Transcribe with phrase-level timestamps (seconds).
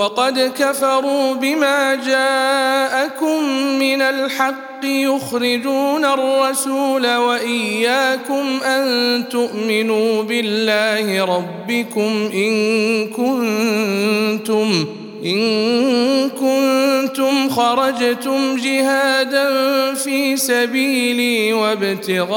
[0.00, 3.44] وقد كفروا بما جاءكم
[3.78, 14.86] من الحق يخرجون الرسول وإياكم أن تؤمنوا بالله ربكم إن كنتم
[15.24, 19.48] إن كنتم خرجتم جهادا
[19.94, 22.30] في سبيلي وابتغاء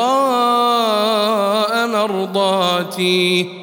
[1.88, 3.63] مرضاتي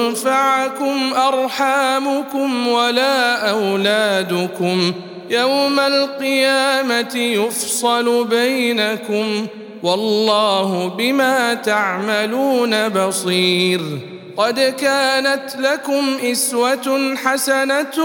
[1.61, 4.93] أرحامكم ولا أولادكم
[5.29, 9.47] يوم القيامة يفصل بينكم
[9.83, 13.81] والله بما تعملون بصير
[14.37, 17.97] قد كانت لكم إسوة حسنة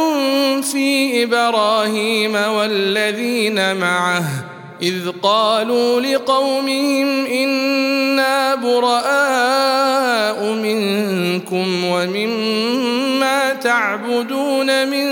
[0.60, 15.06] في إبراهيم والذين معه إذ قالوا لقومهم إنا براء منكم ومما تعبدون من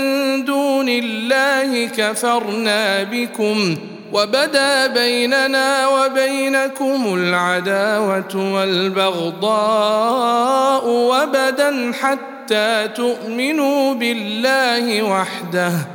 [0.45, 3.75] دون الله كفرنا بكم
[4.13, 9.55] وبدا بيننا وبينكم العداوة والبغضاء
[10.87, 15.94] وبدا حتى تؤمنوا بالله وحده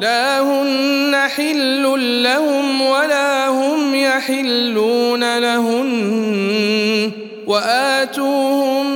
[0.00, 7.10] لا هن حل لهم ولا هم يحلون لهن
[7.46, 8.86] وآتوهم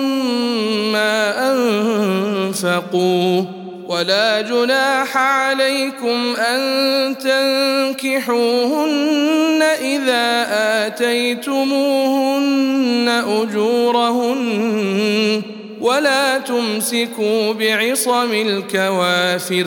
[0.92, 3.44] ما أنفقوا
[3.88, 7.18] ولا جناح عليكم أن
[7.98, 8.82] تنكحوهن
[9.80, 10.46] إذا
[10.86, 12.24] آتيتموهن
[13.28, 14.42] أجورهن
[15.80, 19.66] ولا تمسكوا بعصم الكوافر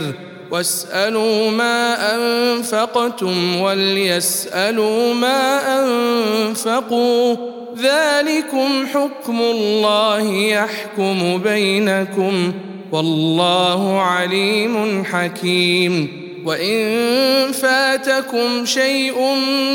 [0.51, 7.35] واسالوا ما انفقتم وليسالوا ما انفقوا
[7.77, 12.53] ذلكم حكم الله يحكم بينكم
[12.91, 16.27] والله عليم حكيم.
[16.47, 19.19] وان فاتكم شيء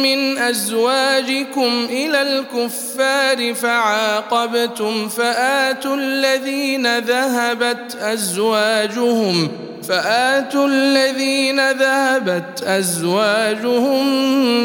[0.02, 9.48] من ازواجكم إلى الكفار فعاقبتم فاتوا الذين ذهبت ازواجهم
[9.88, 14.04] فآتوا الذين ذهبت أزواجهم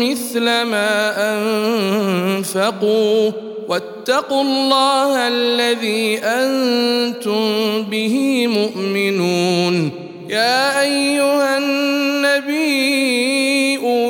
[0.10, 3.32] مثل ما أنفقوا
[3.68, 9.92] واتقوا الله الذي أنتم به مؤمنون.
[10.30, 12.68] يا أيها النبي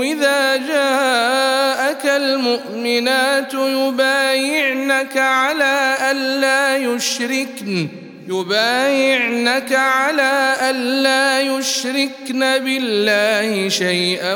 [0.04, 8.07] إذا جاءك المؤمنات يبايعنك على الا يشركن.
[8.30, 14.34] يبايعنك على ألا يشركن بالله شيئا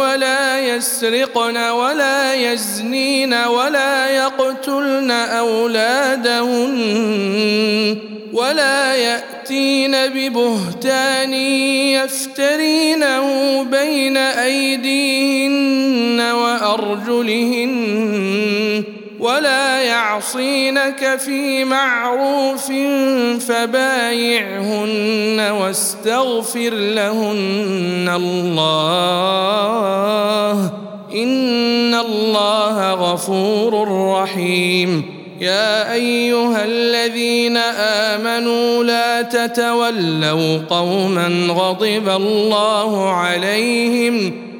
[0.00, 6.76] ولا يسرقن ولا يزنين ولا يقتلن أولادهن
[8.32, 11.32] ولا يأتين ببهتان
[11.94, 17.80] يفترينه بين أيديهن وأرجلهن
[19.20, 22.72] ولا يعصينك في معروف
[23.48, 29.40] فبايعهن واستغفر لهن الله.
[31.14, 35.20] إن الله غفور رحيم.
[35.40, 37.56] يا أيها الذين
[38.16, 44.49] آمنوا لا تتولوا قوما غضب الله عليهم